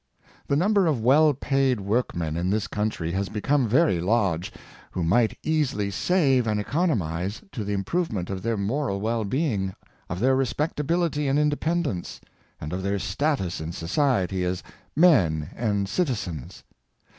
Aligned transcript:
The 0.47 0.55
number 0.55 0.87
of 0.87 1.03
well 1.03 1.31
paid 1.35 1.79
workmen 1.79 2.35
in 2.35 2.49
this 2.49 2.65
country 2.65 3.11
has 3.11 3.29
become 3.29 3.67
very 3.67 3.99
large, 4.01 4.51
who 4.89 5.03
might 5.03 5.37
easily 5.43 5.91
save 5.91 6.47
and 6.47 6.59
economize, 6.59 7.43
to 7.51 7.63
the 7.63 7.73
improvement 7.73 8.31
of 8.31 8.41
their 8.41 8.57
moral 8.57 8.99
well 8.99 9.23
being, 9.23 9.75
of 10.09 10.19
their 10.19 10.35
respectability 10.35 11.27
and 11.27 11.37
independence, 11.37 12.19
and 12.59 12.73
of 12.73 12.81
their 12.81 12.97
status 12.97 13.61
in 13.61 13.73
society 13.73 14.43
as 14.43 14.63
men 14.95 15.51
and 15.55 15.87
citizens. 15.87 16.63